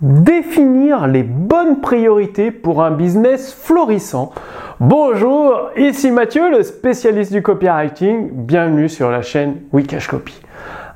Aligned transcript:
définir 0.00 1.08
les 1.08 1.24
bonnes 1.24 1.80
priorités 1.80 2.50
pour 2.50 2.82
un 2.82 2.92
business 2.92 3.52
florissant. 3.52 4.32
Bonjour, 4.78 5.70
ici 5.76 6.12
Mathieu, 6.12 6.50
le 6.50 6.62
spécialiste 6.62 7.32
du 7.32 7.42
copywriting. 7.42 8.30
Bienvenue 8.32 8.88
sur 8.88 9.10
la 9.10 9.22
chaîne 9.22 9.56
Wikash 9.72 10.06
Copy. 10.06 10.40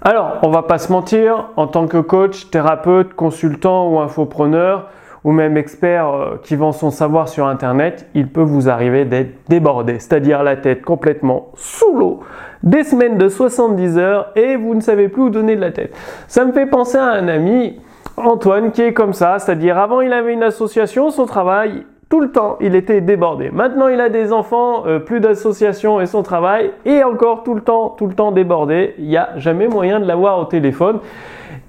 Alors, 0.02 0.38
on 0.42 0.50
va 0.50 0.62
pas 0.62 0.78
se 0.78 0.92
mentir, 0.92 1.50
en 1.56 1.66
tant 1.66 1.86
que 1.86 1.98
coach, 1.98 2.50
thérapeute, 2.50 3.14
consultant 3.14 3.88
ou 3.88 3.98
infopreneur, 3.98 4.88
ou 5.24 5.32
même 5.32 5.56
expert 5.56 6.08
euh, 6.08 6.40
qui 6.42 6.56
vend 6.56 6.72
son 6.72 6.90
savoir 6.90 7.28
sur 7.28 7.46
Internet, 7.46 8.08
il 8.14 8.28
peut 8.28 8.42
vous 8.42 8.68
arriver 8.68 9.04
d'être 9.04 9.34
débordé, 9.48 9.98
c'est-à-dire 10.00 10.42
la 10.42 10.56
tête 10.56 10.82
complètement 10.82 11.50
sous 11.54 11.96
l'eau, 11.96 12.20
des 12.62 12.82
semaines 12.82 13.18
de 13.18 13.28
70 13.28 13.98
heures 13.98 14.32
et 14.34 14.56
vous 14.56 14.74
ne 14.74 14.80
savez 14.80 15.08
plus 15.08 15.22
où 15.22 15.30
donner 15.30 15.54
de 15.54 15.60
la 15.60 15.70
tête. 15.70 15.94
Ça 16.26 16.44
me 16.44 16.52
fait 16.52 16.66
penser 16.66 16.98
à 16.98 17.06
un 17.06 17.28
ami, 17.28 17.78
Antoine, 18.16 18.72
qui 18.72 18.82
est 18.82 18.92
comme 18.92 19.12
ça, 19.12 19.38
c'est-à-dire 19.38 19.78
avant 19.78 20.00
il 20.00 20.12
avait 20.12 20.32
une 20.32 20.42
association, 20.42 21.10
son 21.10 21.26
travail, 21.26 21.86
tout 22.08 22.20
le 22.20 22.30
temps, 22.30 22.58
il 22.60 22.74
était 22.74 23.00
débordé. 23.00 23.50
Maintenant, 23.50 23.88
il 23.88 24.00
a 24.00 24.10
des 24.10 24.32
enfants, 24.32 24.86
euh, 24.86 24.98
plus 24.98 25.20
d'associations 25.20 26.00
et 26.00 26.06
son 26.06 26.22
travail, 26.22 26.72
et 26.84 27.02
encore 27.04 27.42
tout 27.42 27.54
le 27.54 27.62
temps, 27.62 27.88
tout 27.96 28.06
le 28.06 28.14
temps 28.14 28.32
débordé. 28.32 28.94
Il 28.98 29.06
n'y 29.06 29.16
a 29.16 29.30
jamais 29.36 29.66
moyen 29.66 29.98
de 29.98 30.04
l'avoir 30.04 30.38
au 30.38 30.44
téléphone. 30.44 30.98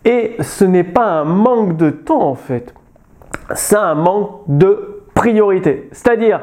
Et 0.04 0.36
ce 0.42 0.66
n'est 0.66 0.84
pas 0.84 1.06
un 1.06 1.24
manque 1.24 1.78
de 1.78 1.90
temps 1.90 2.24
en 2.24 2.36
fait 2.36 2.74
c'est 3.56 3.76
un 3.76 3.96
manque 3.96 4.42
de 4.48 5.04
priorité. 5.14 5.90
C'est-à-dire, 5.92 6.40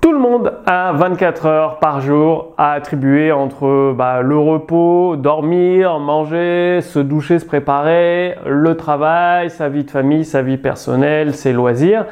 tout 0.00 0.12
le 0.12 0.18
monde 0.18 0.52
a 0.66 0.92
24 0.92 1.46
heures 1.46 1.78
par 1.78 2.00
jour 2.00 2.54
à 2.56 2.72
attribuer 2.72 3.32
entre 3.32 3.92
bah, 3.96 4.22
le 4.22 4.38
repos, 4.38 5.16
dormir, 5.16 5.98
manger, 5.98 6.80
se 6.82 6.98
doucher, 6.98 7.38
se 7.38 7.44
préparer, 7.44 8.36
le 8.46 8.76
travail, 8.76 9.50
sa 9.50 9.68
vie 9.68 9.84
de 9.84 9.90
famille, 9.90 10.24
sa 10.24 10.42
vie 10.42 10.56
personnelle, 10.56 11.34
ses 11.34 11.52
loisirs. 11.52 12.06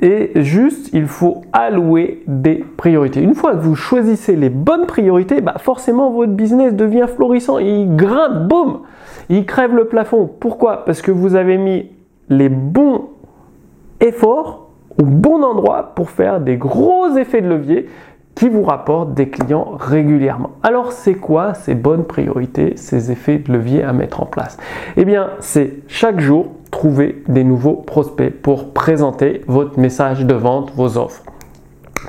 Et 0.00 0.32
juste, 0.42 0.90
il 0.92 1.06
faut 1.06 1.42
allouer 1.52 2.22
des 2.26 2.64
priorités. 2.76 3.20
Une 3.20 3.34
fois 3.34 3.52
que 3.52 3.60
vous 3.60 3.76
choisissez 3.76 4.36
les 4.36 4.50
bonnes 4.50 4.86
priorités, 4.86 5.40
bah 5.40 5.54
forcément 5.58 6.10
votre 6.10 6.32
business 6.32 6.74
devient 6.74 7.06
florissant. 7.14 7.58
Il 7.58 7.96
grimpe, 7.96 8.48
boum, 8.48 8.80
il 9.28 9.46
crève 9.46 9.74
le 9.74 9.86
plafond. 9.86 10.30
Pourquoi? 10.40 10.84
Parce 10.84 11.02
que 11.02 11.10
vous 11.10 11.34
avez 11.34 11.56
mis 11.56 11.90
les 12.28 12.48
bons 12.48 13.10
efforts 14.00 14.65
au 15.00 15.04
bon 15.04 15.42
endroit 15.42 15.92
pour 15.94 16.10
faire 16.10 16.40
des 16.40 16.56
gros 16.56 17.16
effets 17.16 17.40
de 17.40 17.48
levier 17.48 17.88
qui 18.34 18.48
vous 18.50 18.62
rapportent 18.62 19.14
des 19.14 19.30
clients 19.30 19.76
régulièrement. 19.78 20.50
Alors 20.62 20.92
c'est 20.92 21.14
quoi 21.14 21.54
ces 21.54 21.74
bonnes 21.74 22.04
priorités, 22.04 22.76
ces 22.76 23.10
effets 23.10 23.38
de 23.38 23.52
levier 23.52 23.82
à 23.82 23.92
mettre 23.92 24.22
en 24.22 24.26
place? 24.26 24.58
Eh 24.96 25.04
bien 25.04 25.30
c'est 25.40 25.78
chaque 25.88 26.20
jour 26.20 26.48
trouver 26.70 27.22
des 27.28 27.44
nouveaux 27.44 27.76
prospects 27.76 28.30
pour 28.42 28.72
présenter 28.72 29.40
votre 29.46 29.78
message 29.78 30.26
de 30.26 30.34
vente, 30.34 30.72
vos 30.76 30.98
offres. 30.98 31.22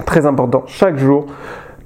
Très 0.05 0.25
important, 0.25 0.63
chaque 0.67 0.97
jour, 0.97 1.27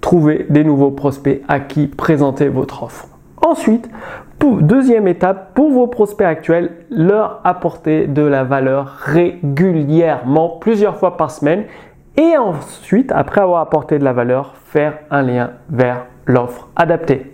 trouver 0.02 0.48
des 0.50 0.64
nouveaux 0.64 0.92
prospects 0.92 1.44
à 1.48 1.60
qui 1.60 1.86
présenter 1.86 2.48
votre 2.48 2.84
offre. 2.84 3.08
Ensuite, 3.44 3.90
deuxième 4.62 5.08
étape, 5.08 5.54
pour 5.54 5.72
vos 5.72 5.88
prospects 5.88 6.26
actuels, 6.26 6.72
leur 6.90 7.42
apporter 7.44 8.08
de 8.08 8.24
la 8.24 8.44
valeur 8.44 8.88
régulièrement, 8.88 10.58
plusieurs 10.60 10.98
fois 10.98 11.18
par 11.18 11.32
semaine. 11.32 11.66
Et 12.18 12.38
ensuite, 12.38 13.12
après 13.12 13.42
avoir 13.42 13.62
apporté 13.62 14.00
de 14.00 14.04
la 14.04 14.14
valeur, 14.14 14.56
faire 14.66 14.98
un 15.10 15.22
lien 15.22 15.52
vers 15.70 16.06
l'offre 16.26 16.70
adaptée. 16.76 17.32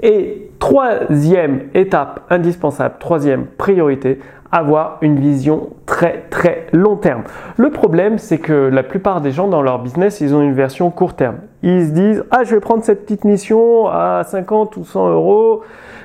Et 0.00 0.50
troisième 0.58 1.68
étape 1.74 2.20
indispensable, 2.30 2.96
troisième 2.98 3.46
priorité, 3.46 4.18
avoir 4.54 4.98
une 5.00 5.18
vision 5.18 5.70
très 5.84 6.26
très 6.30 6.68
long 6.72 6.94
terme. 6.94 7.24
Le 7.56 7.70
problème, 7.70 8.18
c'est 8.18 8.38
que 8.38 8.52
la 8.52 8.84
plupart 8.84 9.20
des 9.20 9.32
gens 9.32 9.48
dans 9.48 9.62
leur 9.62 9.80
business, 9.80 10.20
ils 10.20 10.32
ont 10.32 10.42
une 10.42 10.54
version 10.54 10.92
court 10.92 11.14
terme. 11.14 11.38
Ils 11.64 11.88
se 11.88 11.90
disent, 11.90 12.24
ah, 12.30 12.44
je 12.44 12.54
vais 12.54 12.60
prendre 12.60 12.84
cette 12.84 13.02
petite 13.02 13.24
mission 13.24 13.88
à 13.88 14.22
50 14.22 14.76
ou 14.76 14.84
100 14.84 15.10
euros, 15.10 15.62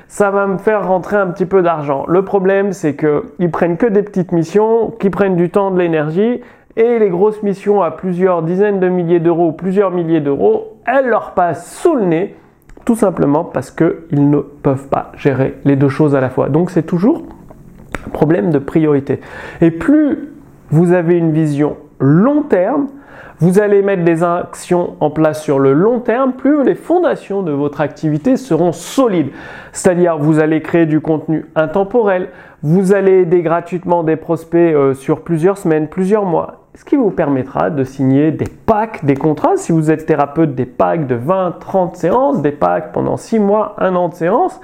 ça 0.08 0.32
va 0.32 0.48
me 0.48 0.58
faire 0.58 0.88
rentrer 0.88 1.18
un 1.18 1.28
petit 1.28 1.46
peu 1.46 1.62
d'argent. 1.62 2.06
Le 2.08 2.26
problème, 2.26 2.74
c'est 2.74 2.96
qu'ils 2.96 3.52
prennent 3.52 3.78
que 3.78 3.86
des 3.86 4.02
petites 4.02 4.32
missions, 4.32 4.90
qui 5.00 5.12
prennent 5.12 5.36
du 5.36 5.52
temps, 5.52 5.70
de 5.70 5.78
l'énergie, 5.78 6.42
et 6.76 6.98
les 6.98 7.10
grosses 7.10 7.44
missions 7.44 7.84
à 7.84 7.92
plusieurs 7.92 8.42
dizaines 8.42 8.80
de 8.80 8.90
milliers 8.90 9.20
d'euros, 9.20 9.52
plusieurs 9.52 9.92
milliers 9.92 10.22
d'euros, 10.22 10.78
elles 10.88 11.08
leur 11.08 11.36
passent 11.36 11.76
sous 11.76 11.96
le 11.96 12.06
nez, 12.06 12.36
tout 12.84 12.96
simplement 12.96 13.44
parce 13.44 13.70
qu'ils 13.70 14.30
ne 14.32 14.40
peuvent 14.40 14.88
pas 14.88 15.12
gérer 15.16 15.60
les 15.66 15.76
deux 15.76 15.90
choses 15.90 16.16
à 16.16 16.22
la 16.22 16.30
fois. 16.30 16.50
Donc 16.50 16.72
c'est 16.72 16.82
toujours 16.82 17.24
de 18.26 18.60
priorité. 18.60 19.20
Et 19.62 19.72
plus 19.72 20.30
vous 20.72 20.92
avez 20.94 21.16
une 21.16 21.32
vision 21.32 21.78
long 22.00 22.44
terme, 22.44 22.88
vous 23.40 23.60
allez 23.60 23.82
mettre 23.82 24.04
des 24.04 24.22
actions 24.24 24.96
en 25.00 25.12
place 25.12 25.42
sur 25.42 25.60
le 25.60 25.74
long 25.74 26.00
terme, 26.00 26.34
plus 26.34 26.64
les 26.64 26.76
fondations 26.76 27.42
de 27.42 27.52
votre 27.52 27.80
activité 27.80 28.36
seront 28.36 28.74
solides. 28.74 29.30
C'est-à-dire, 29.72 30.18
vous 30.18 30.40
allez 30.40 30.62
créer 30.62 30.86
du 30.86 31.00
contenu 31.00 31.46
intemporel, 31.56 32.30
vous 32.64 32.94
allez 32.94 33.22
aider 33.22 33.42
gratuitement 33.42 34.04
des 34.04 34.18
prospects 34.18 34.74
euh, 34.74 34.94
sur 34.94 35.22
plusieurs 35.22 35.58
semaines, 35.58 35.88
plusieurs 35.88 36.26
mois, 36.26 36.59
ce 36.80 36.86
qui 36.86 36.96
vous 36.96 37.12
permettra 37.12 37.70
de 37.70 37.84
signer 37.84 38.32
des 38.32 38.48
packs, 38.48 39.04
des 39.04 39.18
contrats. 39.18 39.58
Si 39.58 39.74
vous 39.74 39.92
êtes 39.92 40.06
thérapeute, 40.06 40.56
des 40.56 40.66
packs 40.66 41.08
de 41.08 41.16
20, 41.16 41.58
30 41.60 41.98
séances, 41.98 42.42
des 42.42 42.54
packs 42.54 42.94
pendant 42.94 43.18
6 43.18 43.40
mois, 43.40 43.76
1 43.80 43.98
an 43.98 44.08
de 44.08 44.14
séances, 44.14 44.62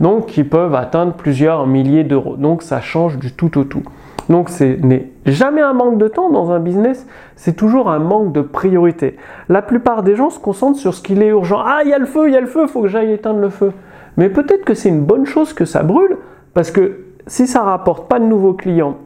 donc 0.00 0.24
qui 0.24 0.44
peuvent 0.44 0.74
atteindre 0.74 1.12
plusieurs 1.12 1.66
milliers 1.66 2.04
d'euros. 2.04 2.36
Donc 2.36 2.62
ça 2.62 2.80
change 2.80 3.18
du 3.18 3.34
tout 3.34 3.58
au 3.58 3.64
tout. 3.64 3.82
Donc 4.30 4.48
ce 4.48 4.64
n'est 4.64 5.10
jamais 5.26 5.60
un 5.60 5.74
manque 5.74 5.98
de 5.98 6.08
temps 6.08 6.30
dans 6.30 6.52
un 6.52 6.58
business, 6.58 7.06
c'est 7.36 7.54
toujours 7.54 7.90
un 7.90 7.98
manque 7.98 8.32
de 8.32 8.40
priorité. 8.40 9.18
La 9.50 9.60
plupart 9.60 10.02
des 10.02 10.16
gens 10.16 10.30
se 10.30 10.38
concentrent 10.38 10.78
sur 10.78 10.94
ce 10.94 11.02
qu'il 11.02 11.22
est 11.22 11.28
urgent. 11.28 11.60
Ah, 11.62 11.80
il 11.84 11.90
y 11.90 11.92
a 11.92 11.98
le 11.98 12.06
feu, 12.06 12.28
il 12.28 12.32
y 12.32 12.36
a 12.38 12.40
le 12.40 12.46
feu, 12.46 12.62
il 12.62 12.68
faut 12.68 12.80
que 12.80 12.88
j'aille 12.88 13.12
éteindre 13.12 13.40
le 13.40 13.50
feu. 13.50 13.72
Mais 14.16 14.30
peut-être 14.30 14.64
que 14.64 14.72
c'est 14.72 14.88
une 14.88 15.04
bonne 15.04 15.26
chose 15.26 15.52
que 15.52 15.66
ça 15.66 15.82
brûle, 15.82 16.16
parce 16.54 16.70
que 16.70 17.00
si 17.26 17.46
ça 17.46 17.62
rapporte 17.62 18.08
pas 18.08 18.18
de 18.18 18.24
nouveaux 18.24 18.54
clients, 18.54 18.96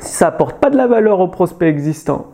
si 0.00 0.12
ça 0.12 0.28
apporte 0.28 0.58
pas 0.58 0.70
de 0.70 0.76
la 0.76 0.86
valeur 0.86 1.20
aux 1.20 1.28
prospects 1.28 1.68
existants, 1.68 2.26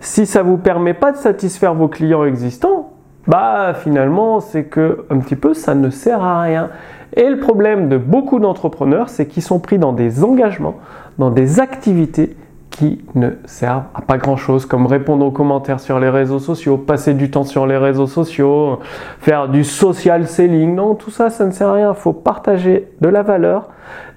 si 0.00 0.26
ça 0.26 0.42
vous 0.42 0.58
permet 0.58 0.94
pas 0.94 1.12
de 1.12 1.16
satisfaire 1.16 1.74
vos 1.74 1.88
clients 1.88 2.24
existants, 2.24 2.92
bah 3.26 3.72
finalement 3.74 4.40
c'est 4.40 4.64
que 4.64 5.06
un 5.10 5.18
petit 5.18 5.36
peu 5.36 5.54
ça 5.54 5.74
ne 5.74 5.88
sert 5.90 6.22
à 6.22 6.42
rien. 6.42 6.70
Et 7.16 7.28
le 7.28 7.38
problème 7.38 7.88
de 7.88 7.96
beaucoup 7.96 8.40
d'entrepreneurs, 8.40 9.08
c'est 9.08 9.26
qu'ils 9.26 9.42
sont 9.42 9.60
pris 9.60 9.78
dans 9.78 9.92
des 9.92 10.24
engagements, 10.24 10.74
dans 11.18 11.30
des 11.30 11.60
activités 11.60 12.36
qui 12.74 12.98
ne 13.14 13.30
servent 13.44 13.84
à 13.94 14.02
pas 14.02 14.18
grand 14.18 14.36
chose, 14.36 14.66
comme 14.66 14.86
répondre 14.86 15.24
aux 15.24 15.30
commentaires 15.30 15.78
sur 15.78 16.00
les 16.00 16.08
réseaux 16.08 16.40
sociaux, 16.40 16.76
passer 16.76 17.14
du 17.14 17.30
temps 17.30 17.44
sur 17.44 17.68
les 17.68 17.76
réseaux 17.76 18.08
sociaux, 18.08 18.80
faire 19.20 19.48
du 19.48 19.62
social 19.62 20.26
selling. 20.26 20.74
Non, 20.74 20.96
tout 20.96 21.10
ça, 21.10 21.30
ça 21.30 21.46
ne 21.46 21.52
sert 21.52 21.68
à 21.68 21.74
rien. 21.74 21.92
Il 21.96 22.00
faut 22.00 22.12
partager 22.12 22.88
de 23.00 23.08
la 23.08 23.22
valeur 23.22 23.68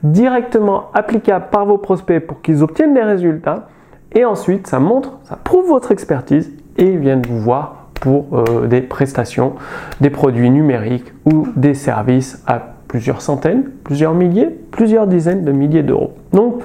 directement 0.01 0.89
applicable 0.95 1.45
par 1.51 1.67
vos 1.67 1.77
prospects 1.77 2.25
pour 2.25 2.41
qu'ils 2.41 2.63
obtiennent 2.63 2.95
des 2.95 3.03
résultats. 3.03 3.67
Et 4.13 4.25
ensuite, 4.25 4.65
ça 4.65 4.79
montre, 4.79 5.19
ça 5.23 5.37
prouve 5.41 5.67
votre 5.67 5.91
expertise 5.91 6.51
et 6.77 6.85
ils 6.85 6.97
viennent 6.97 7.21
vous 7.21 7.39
voir 7.39 7.89
pour 8.01 8.25
euh, 8.33 8.65
des 8.65 8.81
prestations, 8.81 9.53
des 10.01 10.09
produits 10.09 10.49
numériques 10.49 11.13
ou 11.25 11.47
des 11.55 11.75
services 11.75 12.43
à 12.47 12.59
plusieurs 12.87 13.21
centaines, 13.21 13.65
plusieurs 13.83 14.15
milliers, 14.15 14.49
plusieurs 14.71 15.05
dizaines 15.05 15.43
de 15.43 15.51
milliers 15.51 15.83
d'euros. 15.83 16.13
Donc, 16.33 16.61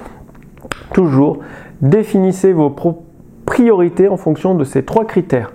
toujours, 0.92 1.38
définissez 1.80 2.53
vos 2.53 2.75
priorités 3.44 4.08
en 4.08 4.16
fonction 4.16 4.54
de 4.54 4.64
ces 4.64 4.84
trois 4.84 5.04
critères. 5.04 5.53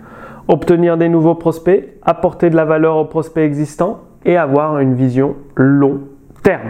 Obtenir 0.48 0.98
des 0.98 1.10
nouveaux 1.10 1.36
prospects, 1.36 1.88
apporter 2.04 2.50
de 2.50 2.56
la 2.56 2.66
valeur 2.66 2.98
aux 2.98 3.06
prospects 3.06 3.44
existants 3.44 4.02
et 4.26 4.38
avoir 4.38 4.80
une 4.80 4.94
vision 4.94 5.36
long 5.56 6.02
terme. 6.44 6.70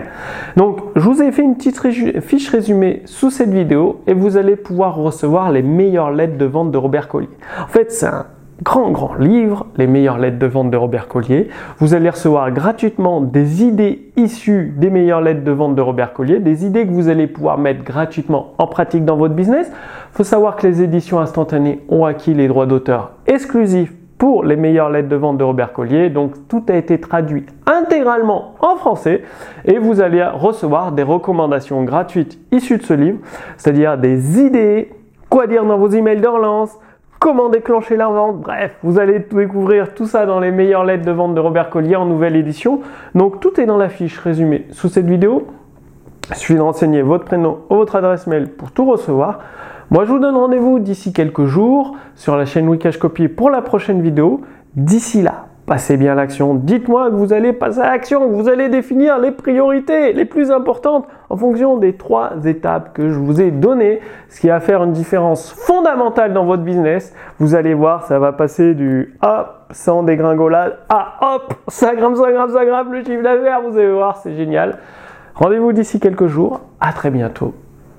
Donc, 0.56 0.80
je 0.96 1.02
vous 1.02 1.22
ai 1.22 1.32
fait 1.32 1.44
une 1.44 1.56
petite 1.56 1.80
fiche 2.22 2.50
résumée 2.50 3.02
sous 3.06 3.30
cette 3.30 3.52
vidéo 3.52 4.02
et 4.08 4.14
vous 4.14 4.38
allez 4.38 4.56
pouvoir 4.56 4.96
recevoir 4.96 5.52
les 5.52 5.62
meilleures 5.62 6.12
lettres 6.12 6.38
de 6.38 6.46
vente 6.46 6.72
de 6.72 6.78
Robert 6.78 7.08
Collier. 7.08 7.30
En 7.64 7.68
fait, 7.68 7.92
c'est 7.92 8.08
un 8.08 8.26
grand, 8.64 8.92
grand 8.92 9.16
livre, 9.16 9.68
Les 9.78 9.88
meilleures 9.88 10.18
lettres 10.18 10.40
de 10.40 10.48
vente 10.48 10.72
de 10.72 10.78
Robert 10.78 11.08
Collier. 11.08 11.50
Vous 11.80 11.94
allez 11.94 12.10
recevoir 12.10 12.52
gratuitement 12.52 13.22
des 13.22 13.64
idées 13.64 14.12
issues 14.16 14.74
des 14.78 14.90
meilleures 14.90 15.22
lettres 15.22 15.44
de 15.44 15.52
vente 15.52 15.76
de 15.76 15.82
Robert 15.82 16.14
Collier, 16.14 16.40
des 16.40 16.66
idées 16.66 16.86
que 16.88 16.92
vous 16.92 17.10
allez 17.10 17.28
pouvoir 17.28 17.58
mettre 17.58 17.84
gratuitement 17.84 18.54
en 18.58 18.68
pratique 18.68 19.06
dans 19.06 19.18
votre 19.18 19.36
business. 19.36 19.70
Il 19.70 20.18
faut 20.18 20.24
savoir 20.24 20.56
que 20.56 20.66
les 20.66 20.82
éditions 20.82 21.20
instantanées 21.20 21.82
ont 21.90 22.06
acquis 22.06 22.34
les 22.34 22.48
droits 22.48 22.66
d'auteur 22.66 23.12
exclusifs 23.28 23.94
pour 24.18 24.44
les 24.44 24.56
meilleures 24.56 24.90
lettres 24.90 25.10
de 25.10 25.16
vente 25.16 25.38
de 25.38 25.44
Robert 25.44 25.74
Collier. 25.74 26.10
Donc 26.10 26.48
tout 26.48 26.64
a 26.70 26.74
été 26.74 27.00
traduit 27.00 27.46
intégralement 27.68 28.56
en 28.60 28.76
français 28.76 29.22
et 29.66 29.78
vous 29.78 30.02
allez 30.02 30.24
recevoir 30.24 30.92
des 30.92 31.04
recommandations 31.04 31.84
gratuites 31.84 32.40
issues 32.52 32.78
de 32.78 32.84
ce 32.84 32.94
livre, 32.94 33.20
c'est-à-dire 33.58 33.98
des 33.98 34.42
idées, 34.42 34.92
quoi 35.30 35.46
dire 35.46 35.64
dans 35.66 35.78
vos 35.78 35.90
emails 35.90 36.22
de 36.22 36.28
relance, 36.28 36.72
comment 37.20 37.50
déclencher 37.50 37.98
la 37.98 38.08
vente? 38.08 38.42
Bref, 38.42 38.72
vous 38.84 39.00
allez 39.00 39.20
découvrir 39.20 39.94
tout 39.94 40.06
ça 40.06 40.26
dans 40.26 40.40
les 40.40 40.52
meilleures 40.52 40.86
lettres 40.86 41.06
de 41.06 41.12
vente 41.12 41.36
de 41.36 41.40
Robert 41.40 41.70
Collier 41.70 41.96
en 41.96 42.06
nouvelle 42.06 42.36
édition. 42.36 42.82
Donc 43.16 43.40
tout 43.40 43.60
est 43.60 43.66
dans 43.66 43.78
la 43.78 43.90
fiche 43.90 44.18
résumée 44.20 44.66
sous 44.72 44.90
cette 44.90 45.08
vidéo. 45.08 45.48
Il 46.30 46.36
suffit 46.36 46.56
de 46.56 46.62
renseigner 46.62 47.02
votre 47.02 47.26
prénom 47.26 47.60
ou 47.70 47.76
votre 47.76 47.96
adresse 47.96 48.28
mail 48.28 48.50
pour 48.50 48.72
tout 48.72 48.86
recevoir. 48.86 49.40
Moi, 49.90 50.04
je 50.04 50.12
vous 50.12 50.20
donne 50.20 50.36
rendez-vous 50.36 50.80
d'ici 50.80 51.14
quelques 51.14 51.46
jours 51.46 51.96
sur 52.16 52.36
la 52.36 52.46
chaîne 52.46 52.68
Wikash 52.68 52.98
Copy 52.98 53.30
pour 53.30 53.50
la 53.50 53.62
prochaine 53.62 54.02
vidéo. 54.02 54.42
D'ici 54.76 55.22
là, 55.22 55.47
passez 55.68 55.98
bien 55.98 56.16
l'action. 56.16 56.56
Dites-moi 56.56 57.12
que 57.12 57.16
vous 57.16 57.34
allez 57.34 57.54
passer 57.54 57.82
à 57.82 57.92
l'action, 57.92 58.28
vous 58.30 58.48
allez 58.48 58.70
définir 58.70 59.20
les 59.20 59.32
priorités 59.32 60.14
les 60.14 60.26
plus 60.26 60.50
importantes 60.50 61.06
en 61.30 61.36
fonction 61.36 61.78
des 61.78 61.94
trois 61.94 62.32
étapes 62.46 62.94
que 62.94 63.10
je 63.10 63.20
vous 63.20 63.42
ai 63.42 63.52
données, 63.52 64.00
ce 64.30 64.40
qui 64.40 64.48
va 64.48 64.62
faire 64.62 64.82
une 64.82 64.94
différence 64.94 65.52
fondamentale 65.52 66.34
dans 66.34 66.46
votre 66.46 66.64
business. 66.64 67.14
Vous 67.38 67.54
allez 67.54 67.74
voir, 67.74 68.04
ça 68.04 68.18
va 68.18 68.32
passer 68.32 68.74
du 68.74 69.18
hop, 69.22 69.48
sans 69.72 70.04
dégringolade, 70.04 70.78
à 70.88 71.36
hop, 71.36 71.54
ça 71.68 71.94
grimpe, 71.96 72.16
ça 72.16 72.32
grimpe, 72.32 72.52
ça 72.52 72.66
grimpe, 72.66 72.92
le 72.92 73.04
chiffre 73.04 73.22
d'affaires, 73.22 73.62
vous 73.62 73.78
allez 73.78 73.92
voir, 73.92 74.18
c'est 74.18 74.36
génial. 74.36 74.80
Rendez-vous 75.36 75.74
d'ici 75.74 76.00
quelques 76.00 76.28
jours. 76.28 76.62
À 76.80 76.94
très 76.94 77.12
bientôt. 77.12 77.54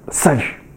Salut 0.09 0.68